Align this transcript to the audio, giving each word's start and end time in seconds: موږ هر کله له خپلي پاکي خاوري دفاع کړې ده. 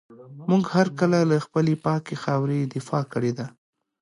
موږ 0.49 0.63
هر 0.75 0.87
کله 0.99 1.19
له 1.29 1.37
خپلي 1.45 1.73
پاکي 1.85 2.15
خاوري 2.23 2.59
دفاع 2.75 3.03
کړې 3.13 3.31
ده. 3.37 3.47